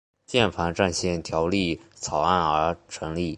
[0.25, 3.29] 键盘战线条例草案而成立。